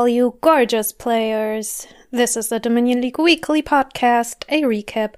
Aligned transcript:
all 0.00 0.08
you 0.08 0.38
gorgeous 0.40 0.92
players. 0.92 1.86
This 2.10 2.34
is 2.34 2.48
the 2.48 2.58
Dominion 2.58 3.02
League 3.02 3.18
Weekly 3.18 3.60
Podcast, 3.60 4.44
a 4.48 4.62
recap 4.62 5.12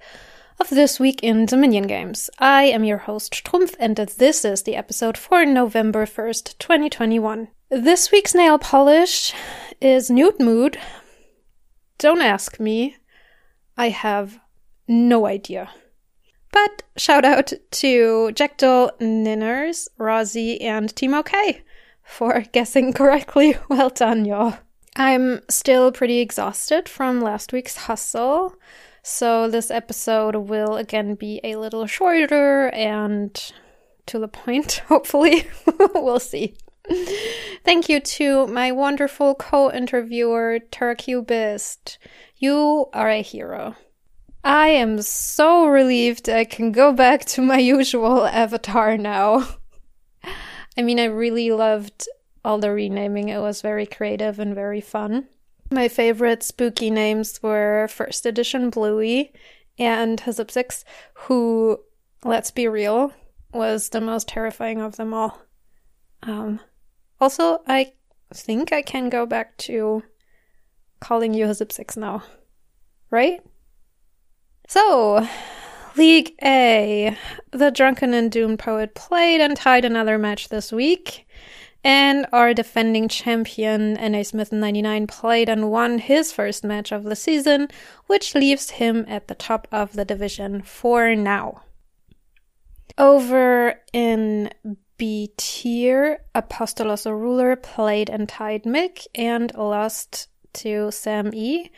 of 0.58 0.70
this 0.70 0.98
week 0.98 1.22
in 1.22 1.46
Dominion 1.46 1.86
games. 1.86 2.28
I 2.40 2.64
am 2.64 2.82
your 2.82 2.98
host, 2.98 3.32
Strumpf, 3.32 3.76
and 3.78 3.94
this 3.96 4.44
is 4.44 4.64
the 4.64 4.74
episode 4.74 5.16
for 5.16 5.46
November 5.46 6.04
1st, 6.04 6.58
2021. 6.58 7.46
This 7.70 8.10
week's 8.10 8.34
nail 8.34 8.58
polish 8.58 9.32
is 9.80 10.10
Nude 10.10 10.40
Mood. 10.40 10.76
Don't 11.98 12.20
ask 12.20 12.58
me. 12.58 12.96
I 13.76 13.90
have 13.90 14.40
no 14.88 15.26
idea. 15.26 15.70
But 16.50 16.82
shout 16.96 17.24
out 17.24 17.52
to 17.70 18.32
Jackdaw, 18.32 18.88
Ninners, 18.98 19.86
Rosie, 19.96 20.60
and 20.60 20.92
Timo 20.92 21.24
K 21.24 21.62
for 22.02 22.40
guessing 22.50 22.92
correctly. 22.92 23.56
Well 23.68 23.90
done, 23.90 24.24
y'all. 24.24 24.58
I'm 24.96 25.40
still 25.48 25.90
pretty 25.90 26.20
exhausted 26.20 26.88
from 26.88 27.20
last 27.20 27.52
week's 27.52 27.76
hustle, 27.76 28.54
so 29.02 29.48
this 29.48 29.70
episode 29.70 30.36
will 30.36 30.76
again 30.76 31.14
be 31.14 31.40
a 31.42 31.56
little 31.56 31.86
shorter 31.86 32.68
and 32.68 33.52
to 34.06 34.18
the 34.18 34.28
point, 34.28 34.82
hopefully. 34.88 35.46
we'll 35.94 36.20
see. 36.20 36.54
Thank 37.64 37.88
you 37.88 38.00
to 38.00 38.46
my 38.48 38.72
wonderful 38.72 39.34
co 39.34 39.70
interviewer, 39.70 40.58
Turcubist. 40.70 41.98
You 42.36 42.88
are 42.92 43.08
a 43.08 43.22
hero. 43.22 43.76
I 44.44 44.68
am 44.68 45.00
so 45.02 45.66
relieved 45.66 46.28
I 46.28 46.44
can 46.44 46.72
go 46.72 46.92
back 46.92 47.24
to 47.26 47.42
my 47.42 47.58
usual 47.76 48.26
avatar 48.26 48.96
now. 48.96 49.48
I 50.76 50.82
mean, 50.82 50.98
I 50.98 51.04
really 51.04 51.50
loved 51.50 52.08
all 52.44 52.58
the 52.58 52.72
renaming. 52.72 53.28
It 53.28 53.40
was 53.40 53.62
very 53.62 53.86
creative 53.86 54.38
and 54.38 54.54
very 54.54 54.80
fun. 54.80 55.28
My 55.70 55.88
favorite 55.88 56.42
spooky 56.42 56.90
names 56.90 57.42
were 57.42 57.88
First 57.88 58.26
Edition 58.26 58.70
Bluey 58.70 59.32
and 59.78 60.20
Hazip 60.20 60.84
who, 61.14 61.80
let's 62.24 62.50
be 62.50 62.68
real, 62.68 63.12
was 63.52 63.88
the 63.88 64.00
most 64.00 64.28
terrifying 64.28 64.80
of 64.80 64.96
them 64.96 65.14
all. 65.14 65.40
Um, 66.22 66.60
also, 67.20 67.62
I 67.66 67.92
think 68.34 68.72
I 68.72 68.82
can 68.82 69.08
go 69.08 69.26
back 69.26 69.56
to 69.58 70.02
calling 71.00 71.34
you 71.34 71.46
Hazip 71.46 71.96
now. 71.96 72.22
Right? 73.10 73.42
So, 74.68 75.26
League 75.96 76.34
A. 76.42 77.16
The 77.50 77.70
Drunken 77.70 78.14
and 78.14 78.30
Doomed 78.30 78.58
Poet 78.58 78.94
played 78.94 79.40
and 79.40 79.56
tied 79.56 79.84
another 79.84 80.18
match 80.18 80.48
this 80.48 80.72
week. 80.72 81.26
And 81.84 82.26
our 82.32 82.54
defending 82.54 83.08
champion, 83.08 83.96
N.A. 83.96 84.22
Smith 84.22 84.52
99, 84.52 85.06
played 85.08 85.48
and 85.48 85.70
won 85.70 85.98
his 85.98 86.32
first 86.32 86.62
match 86.62 86.92
of 86.92 87.02
the 87.02 87.16
season, 87.16 87.68
which 88.06 88.34
leaves 88.36 88.70
him 88.70 89.04
at 89.08 89.26
the 89.26 89.34
top 89.34 89.66
of 89.72 89.94
the 89.94 90.04
division 90.04 90.62
for 90.62 91.16
now. 91.16 91.62
Over 92.98 93.80
in 93.92 94.50
B 94.96 95.32
tier, 95.36 96.24
Apostolos 96.34 97.06
Ruler 97.06 97.56
played 97.56 98.08
and 98.08 98.28
tied 98.28 98.62
Mick 98.62 99.06
and 99.14 99.52
lost 99.56 100.28
to 100.52 100.92
Sam 100.92 101.30
E. 101.34 101.70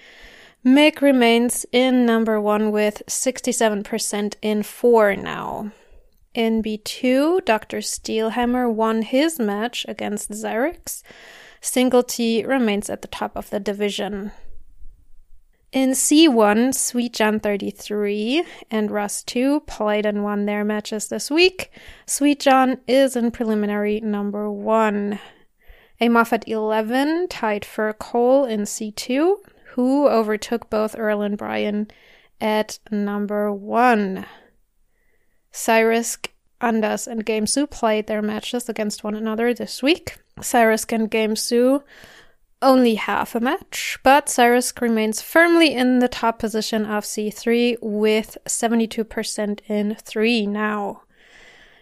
Mick 0.64 1.00
remains 1.00 1.64
in 1.72 2.04
number 2.04 2.40
one 2.40 2.72
with 2.72 3.02
67% 3.06 4.34
in 4.42 4.62
four 4.62 5.14
now. 5.14 5.72
In 6.34 6.62
B2, 6.62 7.44
Dr. 7.44 7.78
Steelhammer 7.78 8.72
won 8.72 9.02
his 9.02 9.38
match 9.38 9.86
against 9.88 10.30
Xerix. 10.30 11.02
T 12.08 12.44
remains 12.44 12.90
at 12.90 13.02
the 13.02 13.08
top 13.08 13.36
of 13.36 13.50
the 13.50 13.60
division. 13.60 14.32
In 15.70 15.90
C1, 15.90 16.74
Sweet 16.74 17.12
John 17.12 17.40
33 17.40 18.44
and 18.70 18.90
Russ 18.90 19.22
2 19.22 19.60
played 19.60 20.06
and 20.06 20.22
won 20.22 20.46
their 20.46 20.64
matches 20.64 21.08
this 21.08 21.30
week. 21.30 21.70
Sweet 22.06 22.40
John 22.40 22.78
is 22.86 23.16
in 23.16 23.30
preliminary 23.30 24.00
number 24.00 24.50
1. 24.50 25.18
A 26.00 26.08
Moffat 26.08 26.44
11 26.48 27.28
tied 27.28 27.64
for 27.64 27.92
Cole 27.92 28.44
in 28.44 28.62
C2, 28.62 29.36
who 29.74 30.08
overtook 30.08 30.68
both 30.68 30.98
Earl 30.98 31.22
and 31.22 31.38
Brian 31.38 31.88
at 32.40 32.78
number 32.90 33.52
1. 33.52 34.26
Cyrus, 35.56 36.18
Andas, 36.60 37.06
and 37.06 37.24
Gamesu 37.24 37.70
played 37.70 38.08
their 38.08 38.20
matches 38.20 38.68
against 38.68 39.04
one 39.04 39.14
another 39.14 39.54
this 39.54 39.84
week. 39.84 40.18
Cyrus 40.42 40.84
and 40.90 41.08
Gamesu 41.08 41.84
only 42.60 42.96
half 42.96 43.36
a 43.36 43.40
match, 43.40 43.98
but 44.02 44.28
Cyrus 44.28 44.72
remains 44.80 45.22
firmly 45.22 45.72
in 45.72 46.00
the 46.00 46.08
top 46.08 46.40
position 46.40 46.84
of 46.84 47.04
C3 47.04 47.76
with 47.80 48.36
72% 48.46 49.60
in 49.68 49.94
3 49.94 50.46
now. 50.46 51.02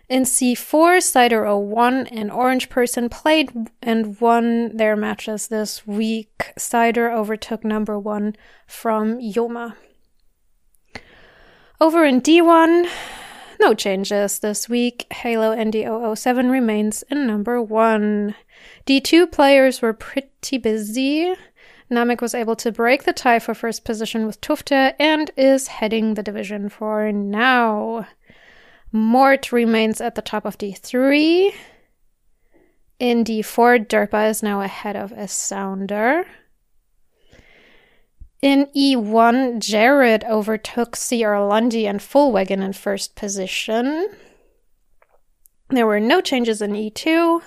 In 0.07 0.25
C4, 0.25 1.03
Cider 1.03 1.57
01 1.57 2.09
and 2.09 2.31
Orange 2.31 2.69
Person 2.69 3.09
played 3.09 3.71
and 3.81 4.21
won 4.21 4.77
their 4.77 4.97
matches 4.97 5.47
this 5.47 5.87
week. 5.87 6.53
Cider 6.59 7.11
overtook 7.11 7.65
number 7.65 7.99
one 7.99 8.37
from 8.67 9.19
Yoma. 9.19 9.77
Over 11.81 12.05
in 12.05 12.21
D1, 12.21 12.91
no 13.61 13.75
changes 13.75 14.39
this 14.39 14.69
week. 14.69 15.07
Halo 15.13 15.55
ND007 15.55 16.51
remains 16.51 17.03
in 17.11 17.27
number 17.27 17.61
one. 17.61 18.35
D2 18.87 19.31
players 19.31 19.83
were 19.83 19.93
pretty 19.93 20.59
busy. 20.59 21.35
Namek 21.91 22.21
was 22.21 22.35
able 22.35 22.57
to 22.57 22.73
break 22.73 23.05
the 23.05 23.13
tie 23.13 23.39
for 23.39 23.55
first 23.55 23.85
position 23.85 24.27
with 24.27 24.41
Tufte 24.41 24.95
and 24.99 25.31
is 25.37 25.69
heading 25.69 26.15
the 26.15 26.23
division 26.23 26.69
for 26.69 27.13
now. 27.13 28.07
Mort 28.91 29.53
remains 29.53 30.01
at 30.01 30.15
the 30.15 30.23
top 30.23 30.45
of 30.45 30.59
D3. 30.59 31.53
In 32.99 33.25
D4, 33.25 33.87
Derpa 33.87 34.31
is 34.31 34.43
now 34.43 34.61
ahead 34.61 34.97
of 34.97 35.13
a 35.13 35.27
sounder. 35.27 36.25
In 38.43 38.67
E1, 38.77 39.61
Jared 39.61 40.25
overtook 40.25 40.97
CR 40.97 41.37
Lundy 41.37 41.87
and 41.87 42.01
Fullwagon 42.01 42.61
in 42.61 42.73
first 42.73 43.15
position. 43.15 44.11
There 45.69 45.87
were 45.87 46.01
no 46.01 46.21
changes 46.21 46.61
in 46.61 46.73
E2. 46.73 47.41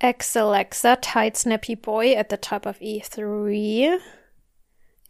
X 0.00 0.36
Alexa 0.36 0.98
tied 1.02 1.36
Snappy 1.36 1.74
Boy 1.74 2.12
at 2.12 2.28
the 2.28 2.36
top 2.36 2.66
of 2.66 2.78
E3. 2.78 3.98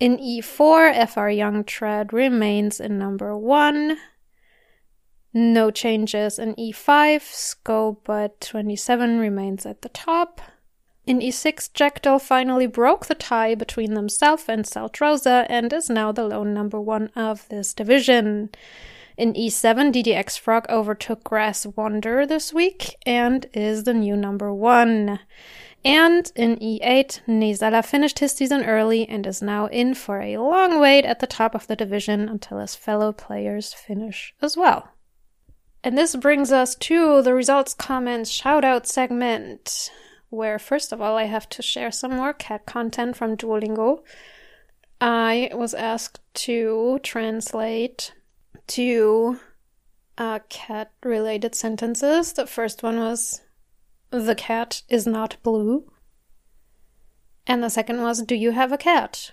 In 0.00 0.16
E4, 0.16 1.08
FR 1.08 1.28
Young 1.28 1.62
Tread 1.62 2.14
remains 2.14 2.80
in 2.80 2.98
number 2.98 3.36
one. 3.36 3.98
No 5.34 5.70
changes 5.70 6.38
in 6.38 6.54
e5, 6.56 7.20
scope 7.20 8.02
but 8.04 8.40
27 8.40 9.18
remains 9.18 9.66
at 9.66 9.82
the 9.82 9.90
top. 9.90 10.40
In 11.06 11.20
e6, 11.20 11.72
Jackdaw 11.72 12.18
finally 12.18 12.66
broke 12.66 13.06
the 13.06 13.14
tie 13.14 13.54
between 13.54 13.94
themselves 13.94 14.44
and 14.48 14.64
Saltrosa 14.64 15.46
and 15.48 15.72
is 15.72 15.90
now 15.90 16.12
the 16.12 16.24
lone 16.24 16.52
number 16.54 16.80
one 16.80 17.08
of 17.16 17.48
this 17.48 17.74
division. 17.74 18.50
In 19.16 19.34
e7, 19.34 19.92
DDX 19.92 20.38
Frog 20.38 20.66
overtook 20.68 21.24
Grass 21.24 21.66
Wonder 21.66 22.26
this 22.26 22.52
week 22.52 22.96
and 23.04 23.46
is 23.52 23.84
the 23.84 23.94
new 23.94 24.16
number 24.16 24.52
one. 24.52 25.20
And 25.84 26.30
in 26.36 26.56
E8, 26.56 27.20
Nezala 27.26 27.84
finished 27.84 28.18
his 28.18 28.32
season 28.32 28.64
early 28.64 29.08
and 29.08 29.26
is 29.26 29.40
now 29.40 29.66
in 29.66 29.94
for 29.94 30.20
a 30.20 30.36
long 30.36 30.78
wait 30.78 31.06
at 31.06 31.20
the 31.20 31.26
top 31.26 31.54
of 31.54 31.66
the 31.66 31.76
division 31.76 32.28
until 32.28 32.58
his 32.58 32.74
fellow 32.74 33.12
players 33.12 33.72
finish 33.72 34.34
as 34.42 34.58
well. 34.58 34.88
And 35.82 35.96
this 35.96 36.14
brings 36.16 36.52
us 36.52 36.74
to 36.74 37.22
the 37.22 37.32
results, 37.32 37.72
comments, 37.72 38.28
shout 38.28 38.62
out 38.62 38.86
segment, 38.86 39.90
where 40.30 40.58
first 40.58 40.92
of 40.92 41.00
all 41.00 41.16
I 41.16 41.24
have 41.24 41.48
to 41.50 41.62
share 41.62 41.90
some 41.90 42.16
more 42.16 42.32
cat 42.32 42.64
content 42.66 43.16
from 43.16 43.36
Duolingo. 43.36 44.02
I 45.00 45.50
was 45.52 45.74
asked 45.74 46.20
to 46.46 47.00
translate 47.02 48.14
two 48.66 49.40
uh, 50.16 50.40
cat 50.48 50.92
related 51.02 51.54
sentences. 51.54 52.32
The 52.32 52.46
first 52.46 52.82
one 52.82 52.98
was, 52.98 53.40
The 54.10 54.34
cat 54.34 54.82
is 54.88 55.06
not 55.06 55.36
blue. 55.42 55.90
And 57.46 57.62
the 57.62 57.70
second 57.70 58.02
was, 58.02 58.22
Do 58.22 58.34
you 58.34 58.52
have 58.52 58.72
a 58.72 58.78
cat? 58.78 59.32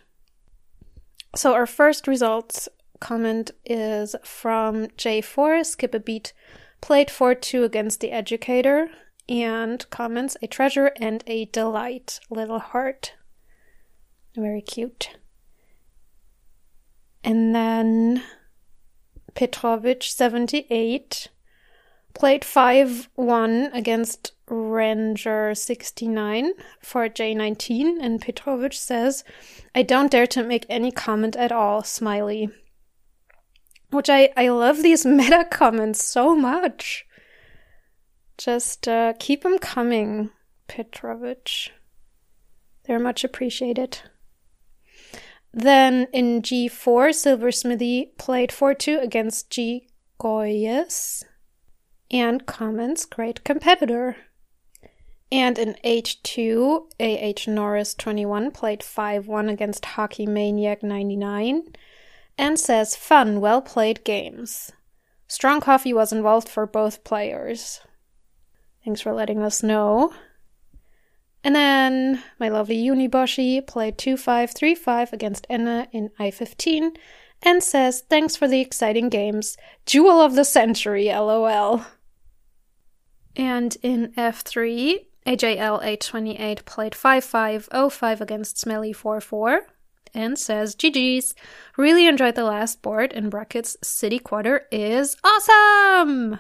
So 1.35 1.53
our 1.53 1.67
first 1.67 2.07
results 2.07 2.69
comment 2.99 3.51
is 3.65 4.15
from 4.23 4.87
J4, 4.97 5.65
skip 5.65 5.93
a 5.93 5.99
beat, 5.99 6.33
played 6.81 7.11
4 7.11 7.35
2 7.35 7.63
against 7.63 7.99
the 7.99 8.11
educator, 8.11 8.89
and 9.29 9.89
comments 9.89 10.37
a 10.41 10.47
treasure 10.47 10.91
and 10.97 11.23
a 11.27 11.45
delight, 11.45 12.19
little 12.29 12.59
heart. 12.59 13.13
Very 14.35 14.61
cute. 14.61 15.17
And 17.23 17.53
then 17.53 18.23
Petrovich 19.33 20.13
78 20.13 21.27
played 22.13 22.45
5 22.45 23.09
1 23.15 23.69
against 23.73 24.31
Ranger69 24.49 26.49
for 26.81 27.09
J19, 27.09 27.97
and 28.01 28.21
petrovich 28.21 28.79
says, 28.79 29.25
I 29.75 29.83
don't 29.83 30.11
dare 30.11 30.27
to 30.27 30.43
make 30.43 30.65
any 30.69 30.89
comment 30.91 31.35
at 31.35 31.51
all, 31.51 31.83
smiley. 31.83 32.49
Which 33.91 34.09
I, 34.09 34.29
I 34.35 34.49
love 34.49 34.81
these 34.81 35.05
meta 35.05 35.45
comments 35.51 36.03
so 36.03 36.35
much. 36.35 37.05
Just 38.37 38.87
uh, 38.87 39.13
keep 39.19 39.43
them 39.43 39.57
coming, 39.57 40.29
Petrovich. 40.67 41.71
They're 42.85 42.99
much 42.99 43.23
appreciated. 43.23 43.99
Then 45.53 46.07
in 46.13 46.41
G4, 46.41 47.13
Silversmithy 47.13 48.17
played 48.17 48.51
4 48.51 48.73
2 48.73 48.99
against 48.99 49.49
G. 49.49 49.87
Goyes 50.19 51.23
and 52.11 52.45
comments 52.45 53.05
great 53.05 53.43
competitor. 53.43 54.17
And 55.31 55.59
in 55.59 55.75
H2, 55.83 56.87
AH 56.99 57.51
Norris 57.51 57.93
21 57.93 58.51
played 58.51 58.81
5 58.81 59.27
1 59.27 59.49
against 59.49 59.85
Hockey 59.85 60.25
Maniac 60.25 60.83
99 60.83 61.73
and 62.37 62.59
says 62.59 62.95
fun, 62.95 63.41
well 63.41 63.61
played 63.61 64.03
games. 64.03 64.71
Strong 65.27 65.61
coffee 65.61 65.93
was 65.93 66.13
involved 66.13 66.47
for 66.47 66.65
both 66.65 67.03
players. 67.03 67.81
Thanks 68.87 69.01
for 69.01 69.11
letting 69.11 69.43
us 69.43 69.63
know. 69.63 70.13
And 71.43 71.53
then 71.53 72.23
my 72.39 72.47
lovely 72.47 72.77
Uniboshi 72.77 73.67
played 73.67 73.97
2 73.97 74.15
5 74.15 74.51
3 74.51 74.75
5 74.75 75.11
against 75.11 75.45
Enna 75.49 75.89
in 75.91 76.09
I 76.17 76.31
15 76.31 76.93
and 77.41 77.61
says 77.61 78.03
thanks 78.09 78.37
for 78.37 78.47
the 78.47 78.61
exciting 78.61 79.09
games. 79.09 79.57
Jewel 79.85 80.21
of 80.21 80.35
the 80.35 80.45
century, 80.45 81.07
lol. 81.09 81.81
And 83.35 83.75
in 83.83 84.13
F3, 84.13 85.05
AJL 85.25 85.79
828 85.79 86.63
played 86.63 86.95
5505 86.95 88.21
against 88.21 88.57
Smelly 88.57 88.93
44 88.93 89.63
and 90.13 90.39
says, 90.39 90.77
GG's, 90.77 91.35
really 91.75 92.07
enjoyed 92.07 92.35
the 92.35 92.45
last 92.45 92.81
board 92.81 93.11
in 93.11 93.29
brackets, 93.29 93.75
City 93.83 94.17
Quarter 94.17 94.65
is 94.71 95.17
awesome! 95.25 96.39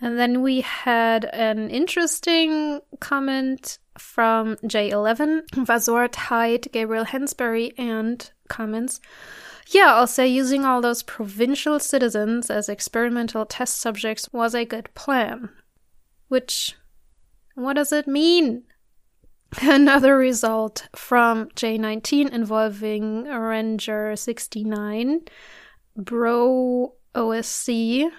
And 0.00 0.18
then 0.18 0.42
we 0.42 0.62
had 0.62 1.26
an 1.26 1.68
interesting 1.68 2.80
comment 3.00 3.78
from 3.98 4.56
J11, 4.56 5.42
Vazort 5.50 6.14
Hyde, 6.14 6.68
Gabriel 6.72 7.04
Hensbury, 7.04 7.72
and 7.76 8.30
comments. 8.48 9.00
Yeah, 9.68 9.94
I'll 9.94 10.06
say 10.06 10.26
using 10.26 10.64
all 10.64 10.80
those 10.80 11.02
provincial 11.02 11.78
citizens 11.78 12.50
as 12.50 12.68
experimental 12.68 13.44
test 13.44 13.80
subjects 13.80 14.32
was 14.32 14.54
a 14.54 14.64
good 14.64 14.92
plan. 14.94 15.50
Which 16.28 16.76
what 17.54 17.74
does 17.74 17.92
it 17.92 18.08
mean? 18.08 18.62
Another 19.62 20.16
result 20.16 20.88
from 20.96 21.48
J19 21.50 22.32
involving 22.32 23.24
Ranger 23.24 24.16
69. 24.16 25.20
Bro 25.96 26.94
OSC 27.14 28.10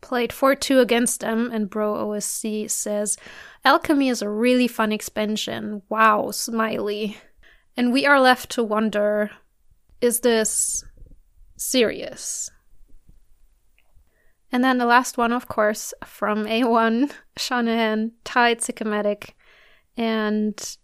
played 0.00 0.32
4 0.32 0.54
2 0.54 0.80
against 0.80 1.20
them, 1.20 1.50
and 1.52 1.70
Bro 1.70 1.94
OSC 1.94 2.70
says, 2.70 3.16
Alchemy 3.64 4.08
is 4.08 4.22
a 4.22 4.28
really 4.28 4.68
fun 4.68 4.92
expansion. 4.92 5.82
Wow, 5.88 6.30
smiley. 6.30 7.18
And 7.76 7.92
we 7.92 8.06
are 8.06 8.20
left 8.20 8.50
to 8.52 8.64
wonder 8.64 9.30
is 10.00 10.20
this 10.20 10.84
serious? 11.56 12.50
And 14.52 14.64
then 14.64 14.78
the 14.78 14.86
last 14.86 15.18
one, 15.18 15.32
of 15.32 15.46
course, 15.46 15.94
from 16.04 16.46
A1, 16.46 17.12
Shanahan 17.36 18.12
tied 18.24 18.62
Psychomatic 18.62 19.36
and 19.96 20.76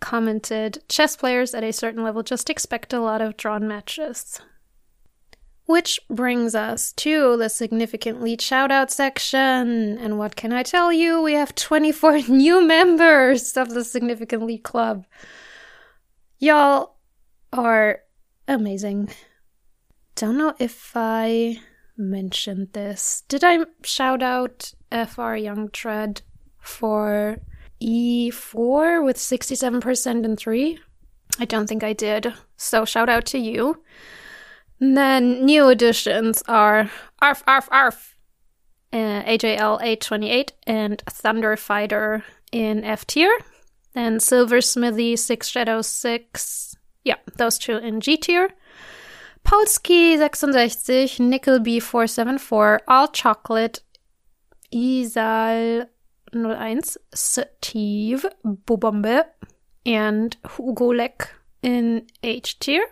commented 0.00 0.82
chess 0.88 1.16
players 1.16 1.54
at 1.54 1.62
a 1.62 1.72
certain 1.72 2.02
level 2.02 2.22
just 2.22 2.50
expect 2.50 2.92
a 2.92 3.00
lot 3.00 3.20
of 3.20 3.36
drawn 3.36 3.68
matches. 3.68 4.40
Which 5.72 5.98
brings 6.10 6.54
us 6.54 6.92
to 7.04 7.38
the 7.38 7.48
significant 7.48 8.20
lead 8.20 8.40
shoutout 8.40 8.90
section. 8.90 9.96
And 9.96 10.18
what 10.18 10.36
can 10.36 10.52
I 10.52 10.62
tell 10.62 10.92
you? 10.92 11.22
We 11.22 11.32
have 11.32 11.54
24 11.54 12.18
new 12.28 12.62
members 12.62 13.56
of 13.56 13.70
the 13.70 13.82
Significant 13.82 14.42
Lead 14.44 14.64
Club. 14.64 15.06
Y'all 16.38 16.96
are 17.54 18.00
amazing. 18.46 19.14
Don't 20.14 20.36
know 20.36 20.52
if 20.58 20.92
I 20.94 21.58
mentioned 21.96 22.74
this. 22.74 23.22
Did 23.28 23.42
I 23.42 23.60
shout 23.82 24.22
out 24.22 24.74
FR 24.90 25.36
Young 25.36 25.70
Tread 25.70 26.20
for 26.60 27.38
E4 27.80 29.02
with 29.02 29.16
67% 29.16 30.24
and 30.26 30.38
3? 30.38 30.78
I 31.38 31.46
don't 31.46 31.66
think 31.66 31.82
I 31.82 31.94
did. 31.94 32.34
So 32.58 32.84
shout 32.84 33.08
out 33.08 33.24
to 33.26 33.38
you. 33.38 33.82
And 34.82 34.96
then 34.96 35.44
new 35.44 35.68
additions 35.68 36.42
are 36.48 36.90
Arf 37.20 37.44
Arf 37.46 37.68
Arf, 37.70 38.16
uh, 38.92 39.22
AJL 39.22 39.78
828, 39.80 40.54
and 40.66 41.00
Thunder 41.08 41.56
Fighter 41.56 42.24
in 42.50 42.82
F 42.82 43.06
tier. 43.06 43.30
Then 43.92 44.18
Silver 44.18 44.60
Smithy 44.60 45.14
6 45.14 45.46
Shadow 45.46 45.82
6. 45.82 46.74
Yeah, 47.04 47.14
those 47.36 47.58
two 47.58 47.76
in 47.76 48.00
G 48.00 48.16
tier. 48.16 48.50
Polski 49.44 50.18
66, 50.18 51.20
Nickel 51.20 51.60
B474, 51.60 52.80
All 52.88 53.06
Chocolate, 53.06 53.82
Isal 54.74 55.86
01, 56.34 56.80
Steve, 57.14 58.26
Bobombe, 58.44 59.26
and 59.86 60.36
Hugo 60.56 60.92
Leck 60.92 61.32
in 61.62 62.08
H 62.24 62.58
tier. 62.58 62.84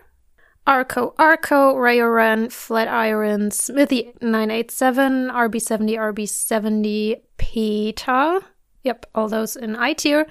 Arco 0.67 1.15
Arco, 1.17 1.75
Rayoran, 1.75 2.51
Flatiron, 2.51 3.51
Smithy 3.51 4.13
987, 4.21 5.29
RB70, 5.29 5.97
RB70, 5.97 7.21
Peta. 7.37 8.41
Yep, 8.83 9.05
all 9.15 9.27
those 9.27 9.55
in 9.55 9.75
I 9.75 9.93
tier. 9.93 10.27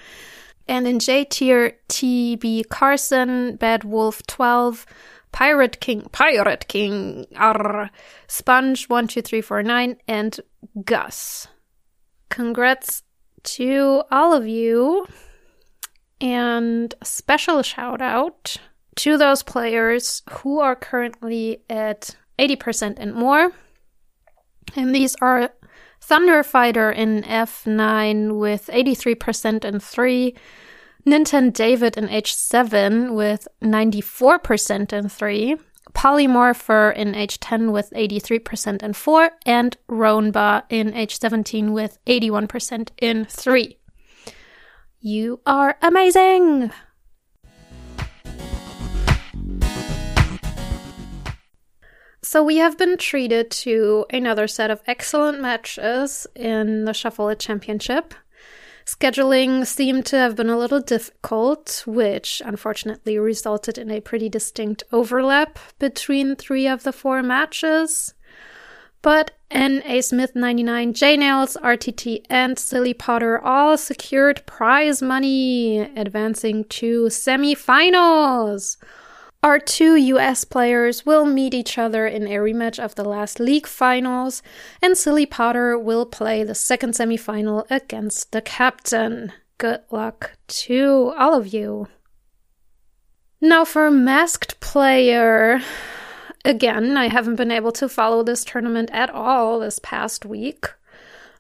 And 0.68 0.86
in 0.86 1.00
J 1.00 1.24
tier, 1.24 1.78
TB 1.88 2.68
Carson, 2.68 3.56
Bad 3.56 3.82
Wolf 3.82 4.24
12, 4.28 4.86
Pirate 5.32 5.80
King, 5.80 6.08
Pirate 6.12 6.68
King, 6.68 7.26
arr, 7.36 7.90
Sponge 8.28 8.88
one 8.88 9.08
two 9.08 9.22
three 9.22 9.40
four 9.40 9.62
nine, 9.62 9.96
and 10.06 10.40
Gus. 10.84 11.48
Congrats 12.28 13.02
to 13.42 14.02
all 14.10 14.32
of 14.32 14.46
you, 14.46 15.06
and 16.20 16.94
special 17.02 17.62
shout 17.62 18.00
out 18.00 18.58
to 19.00 19.16
those 19.16 19.42
players 19.42 20.22
who 20.30 20.60
are 20.60 20.76
currently 20.76 21.62
at 21.70 22.16
80% 22.38 22.98
and 22.98 23.14
more. 23.14 23.50
And 24.76 24.94
these 24.94 25.16
are 25.22 25.48
Thunder 26.02 26.42
Fighter 26.42 26.90
in 26.90 27.22
F9 27.22 28.38
with 28.38 28.68
83% 28.70 29.64
and 29.64 29.82
3, 29.82 30.36
Nintendo 31.06 31.50
David 31.50 31.96
in 31.96 32.08
H7 32.08 33.14
with 33.14 33.48
94% 33.62 34.92
in 34.92 35.08
3, 35.08 35.56
Polymorpher 35.92 36.94
in 36.94 37.12
H10 37.14 37.72
with 37.72 37.90
83% 37.92 38.82
in 38.82 38.92
4, 38.92 39.30
and 39.46 39.78
Roanba 39.88 40.64
in 40.68 40.92
H17 40.92 41.72
with 41.72 41.98
81% 42.04 42.90
in 43.00 43.24
3. 43.24 43.78
You 45.00 45.40
are 45.46 45.78
amazing! 45.80 46.70
So 52.30 52.44
we 52.44 52.58
have 52.58 52.78
been 52.78 52.96
treated 52.96 53.50
to 53.66 54.06
another 54.08 54.46
set 54.46 54.70
of 54.70 54.80
excellent 54.86 55.40
matches 55.40 56.28
in 56.36 56.84
the 56.84 56.94
Shuffle 56.94 57.34
Championship. 57.34 58.14
Scheduling 58.86 59.66
seemed 59.66 60.06
to 60.06 60.16
have 60.16 60.36
been 60.36 60.48
a 60.48 60.56
little 60.56 60.78
difficult, 60.78 61.82
which 61.88 62.40
unfortunately 62.44 63.18
resulted 63.18 63.78
in 63.78 63.90
a 63.90 64.00
pretty 64.00 64.28
distinct 64.28 64.84
overlap 64.92 65.58
between 65.80 66.36
three 66.36 66.68
of 66.68 66.84
the 66.84 66.92
four 66.92 67.20
matches. 67.20 68.14
But 69.02 69.32
N.A. 69.50 70.00
Smith 70.00 70.36
99, 70.36 70.92
J 70.92 71.16
Nails, 71.16 71.56
RTT, 71.60 72.26
and 72.30 72.56
Silly 72.60 72.94
Potter 72.94 73.40
all 73.40 73.76
secured 73.76 74.46
prize 74.46 75.02
money, 75.02 75.80
advancing 75.80 76.62
to 76.66 77.06
semifinals. 77.06 78.76
Our 79.42 79.58
two 79.58 79.96
US 79.96 80.44
players 80.44 81.06
will 81.06 81.24
meet 81.24 81.54
each 81.54 81.78
other 81.78 82.06
in 82.06 82.26
a 82.26 82.36
rematch 82.36 82.78
of 82.78 82.94
the 82.94 83.04
last 83.04 83.40
league 83.40 83.66
finals, 83.66 84.42
and 84.82 84.98
Silly 84.98 85.24
Potter 85.24 85.78
will 85.78 86.04
play 86.04 86.44
the 86.44 86.54
second 86.54 86.92
semifinal 86.92 87.64
against 87.70 88.32
the 88.32 88.42
captain. 88.42 89.32
Good 89.56 89.80
luck 89.90 90.32
to 90.48 91.14
all 91.16 91.34
of 91.34 91.54
you. 91.54 91.88
Now, 93.40 93.64
for 93.64 93.90
Masked 93.90 94.60
Player, 94.60 95.62
again, 96.44 96.98
I 96.98 97.08
haven't 97.08 97.36
been 97.36 97.50
able 97.50 97.72
to 97.72 97.88
follow 97.88 98.22
this 98.22 98.44
tournament 98.44 98.90
at 98.92 99.08
all 99.08 99.58
this 99.58 99.78
past 99.78 100.26
week. 100.26 100.66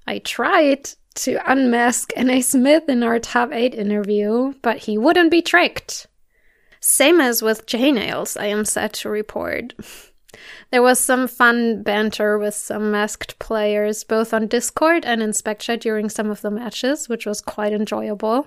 I 0.06 0.20
tried 0.20 0.88
to 1.16 1.38
unmask 1.44 2.12
NA 2.16 2.40
Smith 2.40 2.88
in 2.88 3.02
our 3.02 3.18
top 3.18 3.52
8 3.52 3.74
interview, 3.74 4.54
but 4.62 4.78
he 4.78 4.96
wouldn't 4.96 5.30
be 5.30 5.42
tricked. 5.42 6.06
Same 6.80 7.20
as 7.20 7.42
with 7.42 7.66
J 7.66 7.92
Nails, 7.92 8.36
I 8.36 8.46
am 8.46 8.64
sad 8.64 8.94
to 8.94 9.10
report. 9.10 9.74
There 10.70 10.82
was 10.82 10.98
some 10.98 11.28
fun 11.28 11.82
banter 11.82 12.38
with 12.38 12.54
some 12.54 12.90
masked 12.90 13.38
players, 13.38 14.04
both 14.04 14.32
on 14.32 14.46
Discord 14.46 15.04
and 15.04 15.20
in 15.20 15.32
during 15.80 16.08
some 16.08 16.30
of 16.30 16.40
the 16.40 16.50
matches, 16.50 17.08
which 17.08 17.26
was 17.26 17.40
quite 17.40 17.72
enjoyable. 17.72 18.46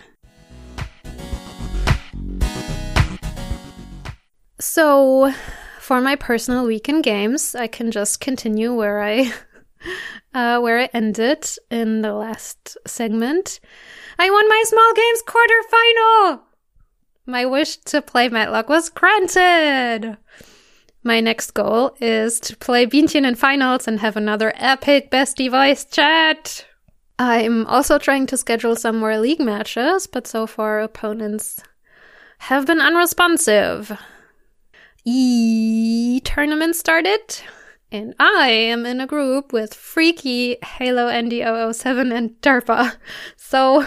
So, 4.61 5.33
for 5.81 6.01
my 6.01 6.15
personal 6.15 6.67
weekend 6.67 7.03
games, 7.03 7.57
I 7.57 7.67
can 7.67 7.91
just 7.91 8.21
continue 8.21 8.73
where 8.73 9.03
I 9.03 9.33
uh, 10.35 10.61
where 10.61 10.79
I 10.79 10.89
ended 10.95 11.51
in 11.69 12.03
the 12.03 12.13
last 12.13 12.79
segment. 12.87 13.59
I 14.21 14.31
won 14.31 14.49
my 14.49 14.63
small 14.67 14.95
games 14.95 15.23
quarterfinal. 15.27 16.50
My 17.31 17.47
wish 17.47 17.77
to 17.77 18.03
play 18.03 18.29
Matlock 18.29 18.69
was 18.69 18.89
granted! 18.89 20.19
My 21.05 21.21
next 21.21 21.53
goal 21.53 21.97
is 22.01 22.41
to 22.41 22.57
play 22.57 22.87
Bientchen 22.87 23.25
in 23.25 23.37
finals 23.37 23.87
and 23.87 24.01
have 24.01 24.17
another 24.17 24.53
epic 24.57 25.13
best 25.13 25.37
device 25.37 25.85
chat! 25.85 26.67
I'm 27.21 27.67
also 27.67 27.99
trying 27.99 28.27
to 28.27 28.37
schedule 28.37 28.75
some 28.75 28.99
more 28.99 29.17
league 29.17 29.39
matches, 29.39 30.09
but 30.09 30.27
so 30.27 30.45
far 30.49 30.81
opponents 30.81 31.61
have 32.39 32.67
been 32.67 32.81
unresponsive. 32.81 33.97
E 35.05 36.21
tournament 36.25 36.75
started, 36.75 37.43
and 37.93 38.13
I 38.19 38.49
am 38.49 38.85
in 38.85 39.01
a 39.01 39.07
group 39.07 39.53
with 39.53 39.73
Freaky, 39.73 40.57
Halo 40.65 41.07
ND007, 41.07 42.13
and 42.13 42.31
DARPA. 42.41 42.97
So, 43.37 43.87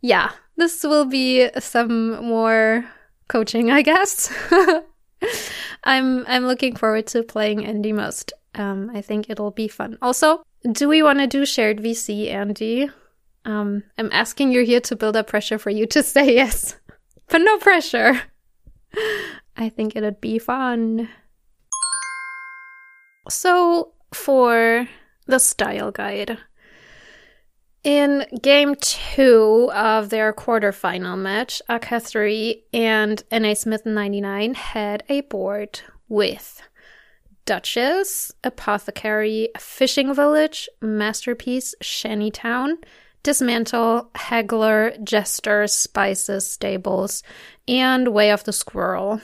yeah, 0.00 0.30
this 0.56 0.82
will 0.82 1.04
be 1.04 1.48
some 1.58 2.24
more 2.24 2.84
coaching, 3.28 3.70
I 3.70 3.82
guess. 3.82 4.32
I'm 5.84 6.24
I'm 6.26 6.46
looking 6.46 6.76
forward 6.76 7.06
to 7.08 7.22
playing 7.22 7.64
Andy 7.64 7.92
most. 7.92 8.32
Um, 8.54 8.90
I 8.94 9.00
think 9.00 9.28
it'll 9.28 9.50
be 9.50 9.68
fun. 9.68 9.98
Also, 10.00 10.42
do 10.70 10.88
we 10.88 11.02
want 11.02 11.18
to 11.18 11.26
do 11.26 11.44
shared 11.44 11.78
VC, 11.78 12.30
Andy? 12.30 12.90
Um, 13.44 13.82
I'm 13.98 14.10
asking 14.12 14.52
you 14.52 14.64
here 14.64 14.80
to 14.80 14.96
build 14.96 15.16
up 15.16 15.26
pressure 15.26 15.58
for 15.58 15.70
you 15.70 15.86
to 15.86 16.02
say 16.14 16.34
yes, 16.34 16.76
but 17.28 17.38
no 17.38 17.58
pressure. 17.58 18.22
I 19.56 19.68
think 19.68 19.96
it'd 19.96 20.20
be 20.20 20.38
fun. 20.38 21.08
So, 23.28 23.92
for 24.12 24.88
the 25.26 25.38
style 25.38 25.90
guide, 25.90 26.38
in 27.84 28.26
game 28.40 28.74
two 28.76 29.70
of 29.74 30.08
their 30.08 30.32
quarterfinal 30.32 31.18
match, 31.18 31.60
AK3 31.68 32.62
and 32.72 33.22
NA 33.30 33.54
Smith 33.54 33.84
99 33.84 34.54
had 34.54 35.04
a 35.08 35.20
board 35.20 35.80
with 36.08 36.62
Duchess, 37.44 38.32
Apothecary, 38.42 39.50
Fishing 39.58 40.14
Village, 40.14 40.68
Masterpiece, 40.80 41.74
Shantytown, 41.82 42.78
Dismantle, 43.22 44.10
Haggler, 44.14 44.92
Jester, 45.02 45.66
Spices, 45.66 46.50
Stables, 46.50 47.22
and 47.68 48.08
Way 48.08 48.30
of 48.30 48.44
the 48.44 48.52
Squirrel. 48.52 49.20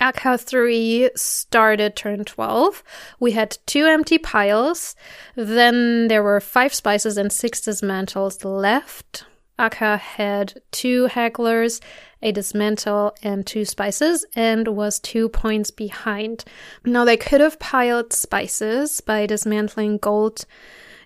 Akha 0.00 0.40
3 0.40 1.10
started 1.14 1.96
turn 1.96 2.24
12. 2.24 2.82
We 3.20 3.32
had 3.32 3.58
two 3.66 3.84
empty 3.86 4.18
piles. 4.18 4.96
Then 5.34 6.08
there 6.08 6.22
were 6.22 6.40
five 6.40 6.74
spices 6.74 7.16
and 7.16 7.32
six 7.32 7.60
dismantles 7.60 8.44
left. 8.44 9.24
Akka 9.58 9.96
had 9.96 10.60
two 10.70 11.08
hagglers, 11.08 11.80
a 12.22 12.30
dismantle, 12.30 13.14
and 13.22 13.46
two 13.46 13.64
spices, 13.64 14.26
and 14.34 14.68
was 14.68 14.98
two 15.00 15.28
points 15.30 15.70
behind. 15.70 16.44
Now 16.84 17.04
they 17.04 17.16
could 17.16 17.40
have 17.40 17.58
piled 17.58 18.12
spices 18.12 19.00
by 19.00 19.24
dismantling 19.24 19.98
gold 19.98 20.44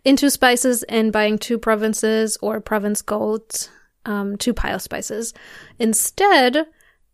into 0.05 0.31
spices 0.31 0.83
and 0.85 1.13
buying 1.13 1.39
two 1.39 1.59
provinces 1.59 2.37
or 2.43 2.61
province 2.61 3.03
gold 3.03 3.69
um, 4.05 4.37
to 4.39 4.55
pile 4.55 4.79
spices. 4.79 5.33
Instead, 5.79 6.67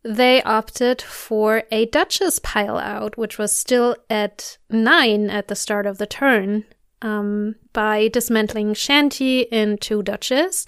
they 0.06 0.42
opted 0.42 1.02
for 1.02 1.64
a 1.70 1.86
Duchess 1.86 2.38
pile 2.38 2.78
out, 2.78 3.18
which 3.18 3.38
was 3.38 3.50
still 3.52 3.96
at 4.08 4.56
nine 4.70 5.28
at 5.30 5.48
the 5.48 5.56
start 5.56 5.86
of 5.86 5.98
the 5.98 6.06
turn, 6.06 6.64
um, 7.02 7.56
by 7.72 8.08
dismantling 8.08 8.74
Shanty 8.74 9.42
in 9.42 9.78
two 9.78 10.02
Duchess, 10.02 10.64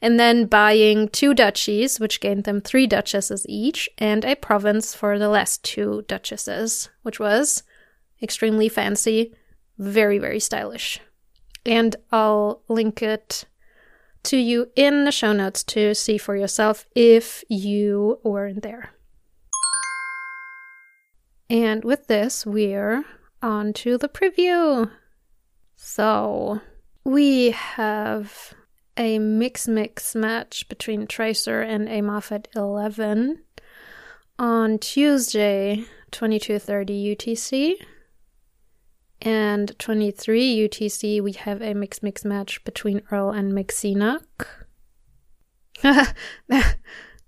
and 0.00 0.18
then 0.18 0.46
buying 0.46 1.08
two 1.08 1.34
Duchies, 1.34 2.00
which 2.00 2.20
gained 2.20 2.44
them 2.44 2.60
three 2.60 2.86
Duchesses 2.86 3.44
each, 3.48 3.88
and 3.98 4.24
a 4.24 4.34
province 4.34 4.94
for 4.94 5.18
the 5.18 5.28
last 5.28 5.62
two 5.62 6.04
Duchesses, 6.08 6.88
which 7.02 7.20
was 7.20 7.62
extremely 8.22 8.68
fancy, 8.68 9.34
very, 9.78 10.18
very 10.18 10.40
stylish. 10.40 10.98
And 11.66 11.94
I'll 12.10 12.62
link 12.68 13.02
it 13.02 13.44
to 14.24 14.36
you 14.36 14.70
in 14.76 15.04
the 15.04 15.12
show 15.12 15.32
notes 15.32 15.62
to 15.64 15.94
see 15.94 16.18
for 16.18 16.36
yourself 16.36 16.86
if 16.94 17.44
you 17.48 18.18
weren't 18.22 18.62
there. 18.62 18.90
And 21.50 21.84
with 21.84 22.08
this, 22.08 22.44
we're 22.44 23.04
on 23.42 23.72
to 23.74 23.96
the 23.96 24.08
preview. 24.08 24.90
So, 25.76 26.60
we 27.04 27.52
have 27.52 28.54
a 28.96 29.18
mix 29.18 29.68
mix 29.68 30.14
match 30.14 30.68
between 30.68 31.06
Tracer 31.06 31.62
and 31.62 31.88
a 31.88 32.02
Moffat 32.02 32.48
11 32.54 33.42
on 34.38 34.78
Tuesday, 34.78 35.84
2230 36.10 37.16
UTC. 37.16 37.74
And 39.20 39.76
23 39.78 40.68
UTC, 40.68 41.20
we 41.20 41.32
have 41.32 41.60
a 41.60 41.74
mix 41.74 42.02
mix 42.02 42.24
match 42.24 42.62
between 42.64 43.02
Earl 43.10 43.30
and 43.30 43.52
Mixinock. 43.52 44.46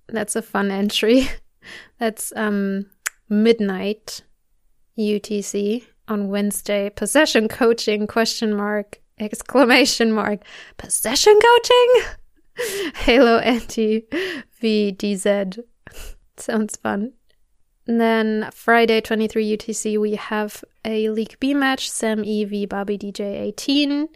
That's 0.09 0.37
a 0.37 0.43
fun 0.43 0.71
entry. 0.71 1.29
That's 1.99 2.33
um 2.37 2.87
midnight 3.29 4.23
UTC 4.99 5.85
on 6.09 6.29
Wednesday. 6.29 6.91
Possession 6.91 7.49
coaching 7.49 8.07
question 8.07 8.55
mark 8.55 9.01
exclamation 9.19 10.13
mark 10.13 10.41
possession 10.79 11.39
coaching 11.41 12.03
Halo 12.95 13.39
anti 13.39 14.07
VDZ. 14.63 15.59
Sounds 16.37 16.77
fun. 16.77 17.13
And 17.87 18.01
then 18.01 18.51
Friday 18.53 19.01
23 19.01 19.57
UTC 19.57 19.99
we 19.99 20.15
have 20.15 20.65
a 20.85 21.09
League 21.09 21.37
B 21.41 21.55
match, 21.55 21.91
Sam 21.91 22.21
EV 22.21 22.69
Bobby 22.69 22.99
DJ 22.99 23.41
18. 23.41 24.09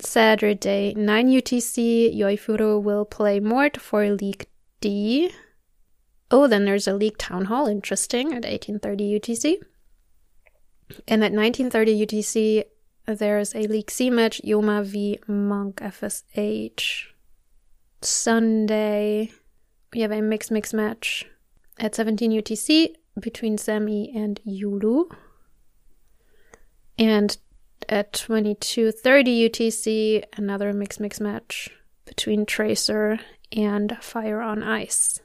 Saturday 0.00 0.92
9 0.94 1.28
UTC, 1.28 2.16
Yoifuro 2.16 2.82
will 2.82 3.04
play 3.04 3.38
Mort 3.40 3.80
for 3.80 4.10
League 4.10 4.46
D. 4.80 5.30
Oh, 6.30 6.46
then 6.46 6.64
there's 6.64 6.88
a 6.88 6.94
League 6.94 7.18
Town 7.18 7.46
Hall, 7.46 7.66
interesting, 7.66 8.28
at 8.28 8.44
1830 8.44 9.20
UTC. 9.20 9.56
And 11.06 11.22
at 11.22 11.32
1930 11.32 12.06
UTC, 12.06 12.64
there's 13.06 13.54
a 13.54 13.66
League 13.66 13.90
C 13.90 14.10
match, 14.10 14.40
Yoma 14.44 14.84
v 14.84 15.20
Monk 15.28 15.76
FSH. 15.76 17.06
Sunday, 18.02 19.30
we 19.92 20.00
have 20.00 20.12
a 20.12 20.20
mixed 20.20 20.50
mix 20.50 20.74
match 20.74 21.24
at 21.78 21.94
17 21.94 22.30
UTC 22.30 22.94
between 23.20 23.58
Semi 23.58 24.12
and 24.14 24.40
Yulu. 24.46 25.10
And 26.98 27.36
at 27.88 28.12
22:30 28.12 29.48
UTC, 29.48 30.24
another 30.36 30.72
mix 30.72 31.00
mix 31.00 31.20
match 31.20 31.70
between 32.04 32.46
Tracer 32.46 33.18
and 33.52 33.96
Fire 34.00 34.40
on 34.40 34.62
Ice. 34.62 35.20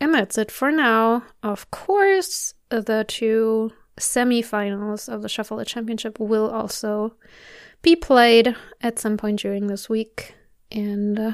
And 0.00 0.14
that's 0.14 0.38
it 0.38 0.50
for 0.50 0.70
now. 0.70 1.24
Of 1.42 1.70
course, 1.70 2.54
the 2.70 3.04
two 3.06 3.72
semifinals 3.98 5.08
of 5.12 5.22
the 5.22 5.28
Shuffle 5.28 5.60
It 5.60 5.66
Championship 5.66 6.18
will 6.18 6.48
also 6.48 7.14
be 7.82 7.94
played 7.96 8.54
at 8.80 8.98
some 8.98 9.16
point 9.16 9.40
during 9.40 9.66
this 9.66 9.88
week, 9.88 10.34
and 10.70 11.18
uh, 11.18 11.32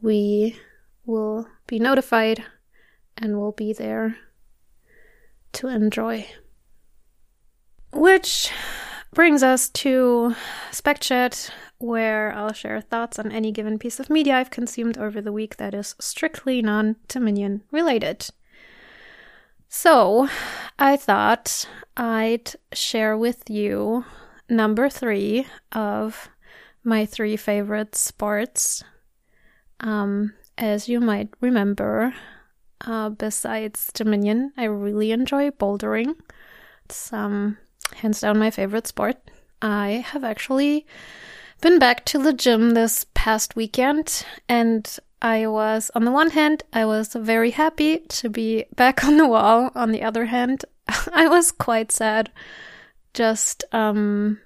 we 0.00 0.56
will 1.06 1.48
be 1.66 1.78
notified 1.78 2.44
and 3.16 3.38
will 3.38 3.52
be 3.52 3.72
there 3.72 4.16
to 5.52 5.68
enjoy. 5.68 6.26
Which 7.92 8.50
brings 9.14 9.42
us 9.42 9.68
to 9.70 10.34
SpecChat, 10.70 11.50
where 11.78 12.32
I'll 12.34 12.52
share 12.52 12.80
thoughts 12.80 13.18
on 13.18 13.30
any 13.30 13.52
given 13.52 13.78
piece 13.78 14.00
of 14.00 14.08
media 14.08 14.36
I've 14.36 14.50
consumed 14.50 14.96
over 14.96 15.20
the 15.20 15.32
week 15.32 15.56
that 15.56 15.74
is 15.74 15.94
strictly 16.00 16.62
non 16.62 16.96
Dominion 17.08 17.62
related. 17.70 18.28
So, 19.68 20.28
I 20.78 20.96
thought 20.96 21.66
I'd 21.96 22.52
share 22.72 23.16
with 23.16 23.48
you 23.48 24.04
number 24.48 24.88
three 24.88 25.46
of 25.72 26.28
my 26.84 27.06
three 27.06 27.36
favorite 27.36 27.94
sports. 27.94 28.84
Um, 29.80 30.34
as 30.58 30.88
you 30.88 31.00
might 31.00 31.30
remember, 31.40 32.14
uh, 32.82 33.08
besides 33.10 33.90
Dominion, 33.92 34.52
I 34.56 34.64
really 34.64 35.12
enjoy 35.12 35.50
bouldering. 35.50 36.14
It's 36.84 37.12
um, 37.12 37.58
hands 37.94 38.20
down 38.20 38.38
my 38.38 38.50
favorite 38.50 38.86
sport. 38.86 39.16
I 39.60 40.04
have 40.08 40.24
actually 40.24 40.86
been 41.60 41.78
back 41.78 42.04
to 42.06 42.18
the 42.18 42.32
gym 42.32 42.70
this 42.70 43.06
past 43.14 43.54
weekend 43.54 44.26
and 44.48 44.98
I 45.22 45.46
was, 45.46 45.90
on 45.94 46.04
the 46.04 46.10
one 46.10 46.30
hand, 46.30 46.64
I 46.72 46.84
was 46.84 47.14
very 47.14 47.52
happy 47.52 47.98
to 47.98 48.28
be 48.28 48.64
back 48.74 49.04
on 49.04 49.16
the 49.16 49.28
wall. 49.28 49.70
On 49.76 49.92
the 49.92 50.02
other 50.02 50.26
hand, 50.26 50.64
I 51.12 51.28
was 51.28 51.52
quite 51.52 51.92
sad 51.92 52.30
just 53.14 53.64
um, 53.72 54.40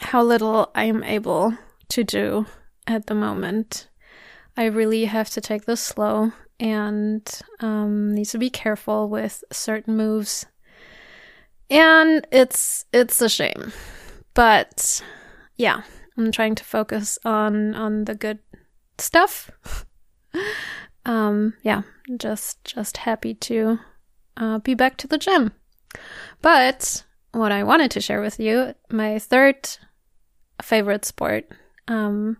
how 0.00 0.22
little 0.22 0.70
I'm 0.74 1.02
able 1.02 1.56
to 1.88 2.04
do 2.04 2.46
at 2.86 3.06
the 3.06 3.14
moment. 3.14 3.88
I 4.56 4.64
really 4.66 5.06
have 5.06 5.30
to 5.30 5.40
take 5.40 5.64
this 5.64 5.80
slow 5.80 6.32
and 6.58 7.40
um, 7.60 8.14
need 8.14 8.26
to 8.26 8.38
be 8.38 8.50
careful 8.50 9.08
with 9.08 9.44
certain 9.52 9.96
moves. 9.96 10.46
And 11.68 12.26
it's 12.30 12.84
it's 12.92 13.20
a 13.20 13.28
shame. 13.28 13.72
But 14.34 15.02
yeah 15.56 15.82
i'm 16.18 16.30
trying 16.30 16.54
to 16.54 16.64
focus 16.64 17.18
on 17.24 17.74
on 17.74 18.04
the 18.04 18.14
good 18.14 18.38
stuff. 18.98 19.50
Um 21.06 21.54
yeah 21.62 21.82
just 22.16 22.64
just 22.64 22.96
happy 22.96 23.32
to 23.34 23.78
uh, 24.36 24.58
be 24.58 24.74
back 24.74 24.96
to 24.96 25.06
the 25.06 25.18
gym. 25.18 25.52
But 26.42 27.04
what 27.30 27.52
i 27.52 27.62
wanted 27.62 27.92
to 27.92 28.00
share 28.00 28.20
with 28.20 28.40
you 28.40 28.74
my 28.90 29.20
third 29.20 29.68
favorite 30.60 31.04
sport 31.04 31.48
um 31.86 32.38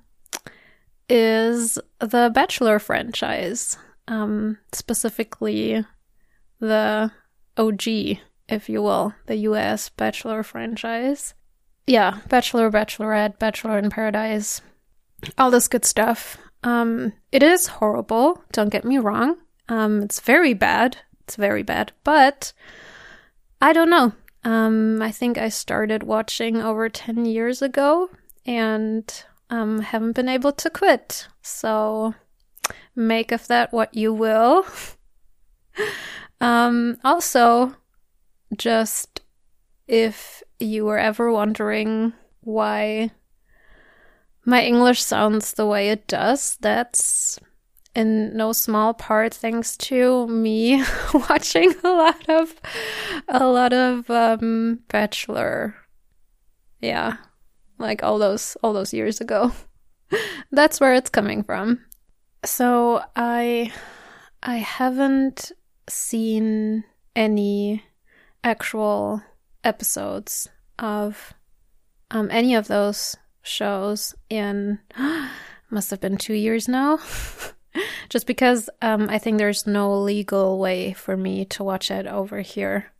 is 1.08 1.78
the 2.00 2.30
bachelor 2.34 2.80
franchise 2.80 3.78
um 4.08 4.58
specifically 4.72 5.84
the 6.60 7.10
og 7.56 7.86
if 8.48 8.68
you 8.68 8.82
will, 8.82 9.14
the 9.26 9.36
US 9.36 9.88
Bachelor 9.88 10.42
franchise. 10.42 11.34
Yeah, 11.86 12.18
Bachelor, 12.28 12.70
Bachelorette, 12.70 13.38
Bachelor 13.38 13.78
in 13.78 13.90
Paradise, 13.90 14.60
all 15.38 15.50
this 15.50 15.68
good 15.68 15.84
stuff. 15.84 16.36
Um, 16.62 17.12
it 17.32 17.42
is 17.42 17.66
horrible, 17.66 18.42
don't 18.52 18.70
get 18.70 18.84
me 18.84 18.98
wrong. 18.98 19.36
Um, 19.68 20.02
it's 20.02 20.20
very 20.20 20.54
bad. 20.54 20.98
It's 21.22 21.36
very 21.36 21.62
bad. 21.62 21.92
But 22.04 22.52
I 23.60 23.72
don't 23.72 23.90
know. 23.90 24.12
Um, 24.44 25.02
I 25.02 25.10
think 25.10 25.38
I 25.38 25.48
started 25.48 26.02
watching 26.02 26.62
over 26.62 26.88
10 26.88 27.24
years 27.24 27.62
ago 27.62 28.10
and 28.44 29.24
um, 29.50 29.80
haven't 29.80 30.12
been 30.12 30.28
able 30.28 30.52
to 30.52 30.70
quit. 30.70 31.26
So 31.42 32.14
make 32.96 33.30
of 33.30 33.46
that 33.48 33.72
what 33.72 33.94
you 33.94 34.12
will. 34.12 34.66
um, 36.40 36.96
also, 37.04 37.76
just 38.56 39.20
if 39.86 40.42
you 40.58 40.84
were 40.84 40.98
ever 40.98 41.30
wondering 41.30 42.12
why 42.40 43.10
my 44.44 44.64
English 44.64 45.02
sounds 45.02 45.52
the 45.52 45.66
way 45.66 45.90
it 45.90 46.06
does, 46.06 46.56
that's 46.60 47.38
in 47.94 48.36
no 48.36 48.52
small 48.52 48.92
part 48.92 49.32
thanks 49.32 49.76
to 49.76 50.26
me 50.26 50.84
watching 51.28 51.74
a 51.82 51.88
lot 51.88 52.28
of 52.28 52.54
a 53.28 53.46
lot 53.46 53.72
of 53.72 54.10
um 54.10 54.80
bachelor. 54.88 55.74
Yeah 56.80 57.16
like 57.78 58.02
all 58.02 58.18
those 58.18 58.56
all 58.62 58.72
those 58.72 58.92
years 58.92 59.20
ago. 59.20 59.52
That's 60.52 60.80
where 60.80 60.94
it's 60.94 61.10
coming 61.10 61.42
from 61.42 61.84
so 62.46 63.02
i 63.14 63.70
i 64.42 64.56
haven't 64.56 65.52
seen 65.88 66.84
any 67.14 67.82
actual 68.44 69.22
episodes 69.64 70.48
of 70.78 71.34
um, 72.10 72.28
any 72.30 72.54
of 72.54 72.68
those 72.68 73.16
shows 73.42 74.14
in 74.30 74.78
must 75.70 75.90
have 75.90 76.00
been 76.00 76.16
two 76.16 76.34
years 76.34 76.68
now. 76.68 76.98
Just 78.08 78.26
because 78.26 78.70
um, 78.80 79.08
I 79.10 79.18
think 79.18 79.36
there's 79.36 79.66
no 79.66 80.00
legal 80.00 80.58
way 80.58 80.94
for 80.94 81.16
me 81.16 81.44
to 81.46 81.64
watch 81.64 81.90
it 81.90 82.06
over 82.06 82.40
here, 82.40 82.92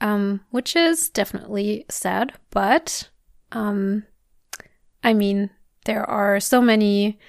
um, 0.00 0.40
which 0.50 0.74
is 0.74 1.10
definitely 1.10 1.84
sad. 1.88 2.32
But 2.50 3.08
um, 3.52 4.04
I 5.04 5.12
mean, 5.12 5.50
there 5.84 6.08
are 6.08 6.40
so 6.40 6.60
many 6.60 7.20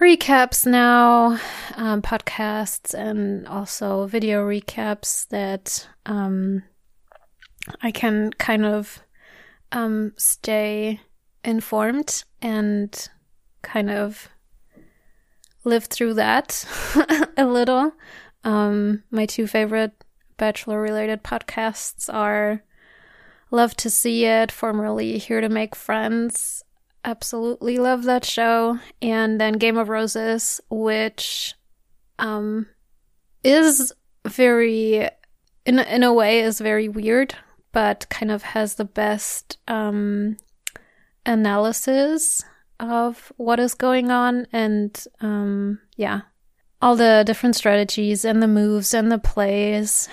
recaps 0.00 0.66
now, 0.66 1.38
um, 1.76 2.02
podcasts, 2.02 2.94
and 2.94 3.46
also 3.46 4.06
video 4.06 4.46
recaps 4.46 5.26
that 5.28 5.88
um, 6.04 6.62
I 7.82 7.90
can 7.90 8.32
kind 8.32 8.64
of 8.64 9.00
um, 9.72 10.12
stay 10.16 11.00
informed 11.44 12.24
and 12.42 13.08
kind 13.62 13.90
of 13.90 14.28
live 15.64 15.84
through 15.84 16.14
that 16.14 16.64
a 17.36 17.46
little. 17.46 17.92
Um, 18.44 19.02
my 19.10 19.26
two 19.26 19.46
favorite 19.46 20.04
bachelor 20.36 20.80
related 20.80 21.24
podcasts 21.24 22.12
are 22.12 22.62
Love 23.50 23.76
to 23.76 23.90
See 23.90 24.24
It, 24.24 24.50
formerly 24.52 25.18
Here 25.18 25.40
to 25.40 25.48
Make 25.48 25.74
Friends. 25.74 26.64
Absolutely 27.06 27.78
love 27.78 28.04
that 28.04 28.24
show. 28.24 28.78
And 29.00 29.40
then 29.40 29.54
Game 29.54 29.78
of 29.78 29.88
Roses, 29.88 30.60
which 30.68 31.54
um, 32.18 32.66
is 33.42 33.92
very, 34.26 35.08
in, 35.64 35.78
in 35.78 36.02
a 36.02 36.12
way, 36.12 36.40
is 36.40 36.60
very 36.60 36.88
weird 36.88 37.34
but 37.76 38.08
kind 38.08 38.30
of 38.30 38.42
has 38.42 38.76
the 38.76 38.86
best 38.86 39.58
um, 39.68 40.34
analysis 41.26 42.42
of 42.80 43.30
what 43.36 43.60
is 43.60 43.74
going 43.74 44.10
on 44.10 44.46
and 44.50 45.04
um, 45.20 45.78
yeah 45.94 46.22
all 46.80 46.96
the 46.96 47.22
different 47.26 47.54
strategies 47.54 48.24
and 48.24 48.42
the 48.42 48.48
moves 48.48 48.94
and 48.94 49.12
the 49.12 49.18
plays 49.18 50.08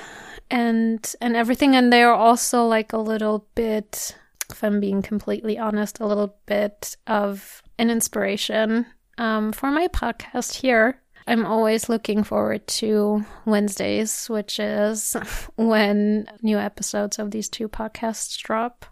and 0.51 1.15
and 1.21 1.38
everything 1.38 1.73
and 1.73 1.93
they're 1.93 2.13
also 2.13 2.65
like 2.65 2.91
a 2.91 2.97
little 2.97 3.47
bit 3.56 4.17
if 4.54 4.63
i'm 4.63 4.80
being 4.80 5.02
completely 5.02 5.58
honest 5.58 6.00
a 6.00 6.06
little 6.08 6.38
bit 6.46 6.96
of 7.08 7.62
an 7.78 7.89
inspiration 7.89 8.86
um, 9.18 9.52
for 9.52 9.70
my 9.70 9.88
podcast 9.89 10.54
here 10.56 11.04
I'm 11.28 11.46
always 11.46 11.89
looking 11.89 12.24
forward 12.24 12.68
to 12.68 13.26
Wednesdays, 13.46 14.28
which 14.28 14.60
is 14.60 15.16
when 15.56 16.28
new 16.42 16.58
episodes 16.58 17.20
of 17.20 17.32
these 17.32 17.50
two 17.50 17.70
podcasts 17.70 18.38
drop. 18.38 18.86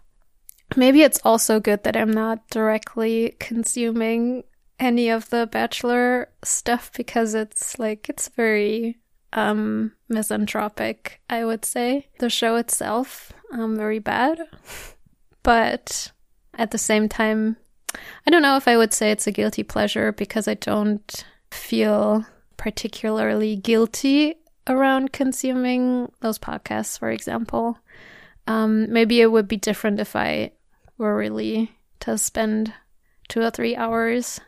Maybe 0.76 1.02
it's 1.02 1.20
also 1.24 1.60
good 1.60 1.84
that 1.84 1.96
I'm 1.96 2.10
not 2.10 2.48
directly 2.48 3.36
consuming 3.38 4.44
any 4.80 5.10
of 5.10 5.28
the 5.28 5.46
Bachelor 5.46 6.30
stuff 6.42 6.90
because 6.96 7.34
it's 7.34 7.78
like, 7.78 8.08
it's 8.08 8.28
very 8.28 8.98
um 9.34 9.92
misanthropic, 10.08 11.20
I 11.28 11.44
would 11.44 11.64
say. 11.64 12.08
The 12.18 12.30
show 12.30 12.56
itself, 12.56 13.32
um, 13.52 13.76
very 13.76 13.98
bad. 13.98 14.40
But 15.42 16.12
at 16.54 16.70
the 16.70 16.78
same 16.78 17.08
time, 17.08 17.56
I 18.26 18.30
don't 18.30 18.42
know 18.42 18.56
if 18.56 18.68
I 18.68 18.76
would 18.76 18.92
say 18.92 19.10
it's 19.10 19.26
a 19.26 19.32
guilty 19.32 19.62
pleasure 19.62 20.12
because 20.12 20.48
I 20.48 20.54
don't 20.54 21.24
feel 21.50 22.24
particularly 22.56 23.56
guilty 23.56 24.36
around 24.66 25.12
consuming 25.12 26.10
those 26.20 26.38
podcasts, 26.38 26.98
for 26.98 27.10
example. 27.10 27.78
Um, 28.46 28.92
maybe 28.92 29.20
it 29.20 29.30
would 29.30 29.48
be 29.48 29.56
different 29.56 30.00
if 30.00 30.16
I 30.16 30.52
were 30.98 31.16
really 31.16 31.72
to 32.00 32.18
spend 32.18 32.72
two 33.28 33.40
or 33.40 33.50
three 33.50 33.76
hours 33.76 34.40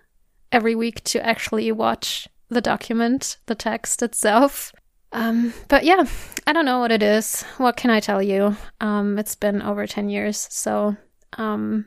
every 0.53 0.75
week 0.75 1.03
to 1.05 1.25
actually 1.25 1.71
watch 1.73 2.29
the 2.49 2.61
document, 2.61 3.39
the 3.47 3.55
text 3.55 4.03
itself. 4.03 4.73
Um, 5.15 5.55
but 5.69 5.85
yeah, 5.85 6.05
I 6.47 6.53
don't 6.53 6.65
know 6.65 6.81
what 6.81 6.91
it 6.91 7.03
is. 7.03 7.43
What 7.57 7.77
can 7.77 7.91
I 7.91 8.01
tell 8.01 8.21
you? 8.21 8.57
Um, 8.81 9.17
it's 9.17 9.37
been 9.37 9.63
over 9.63 9.87
10 9.87 10.09
years, 10.09 10.47
so 10.51 10.97
um, 11.39 11.87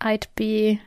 I'd 0.00 0.26
be 0.34 0.82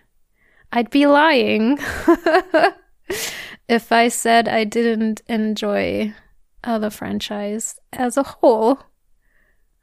I'd 0.71 0.89
be 0.89 1.07
lying 1.07 1.79
if 3.69 3.91
I 3.91 4.09
said 4.09 4.49
I 4.49 4.65
didn't 4.65 5.21
enjoy 5.27 6.13
uh, 6.61 6.77
the 6.77 6.91
franchise 6.91 7.79
as 7.93 8.17
a 8.17 8.23
whole. 8.23 8.79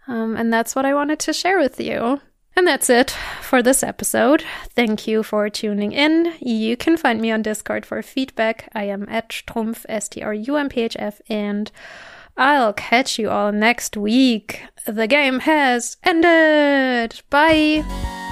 Um, 0.07 0.37
and 0.37 0.53
that's 0.53 0.77
what 0.77 0.85
I 0.85 0.93
wanted 0.93 1.19
to 1.21 1.33
share 1.33 1.59
with 1.59 1.81
you. 1.81 2.21
And 2.57 2.67
that's 2.67 2.88
it 2.88 3.11
for 3.40 3.62
this 3.62 3.83
episode. 3.83 4.45
Thank 4.71 5.07
you 5.09 5.23
for 5.23 5.51
tuning 5.51 5.93
in. 5.93 6.35
You 6.40 6.77
can 6.77 6.97
find 6.97 7.21
me 7.21 7.31
on 7.33 7.43
Discord 7.43 7.85
for 7.85 8.01
feedback. 8.03 8.69
I 8.75 8.85
am 8.85 9.07
at 9.09 9.31
Strumpf, 9.31 9.85
S 9.88 10.09
T 10.09 10.23
R 10.23 10.33
U 10.33 10.57
M 10.57 10.69
P 10.69 10.83
H 10.83 10.97
F, 10.99 11.21
and 11.29 11.71
I'll 12.37 12.73
catch 12.73 13.19
you 13.19 13.31
all 13.31 13.53
next 13.53 13.97
week. 13.97 14.62
The 14.87 15.07
game 15.07 15.40
has 15.40 15.97
ended. 16.05 17.23
Bye. 17.31 18.23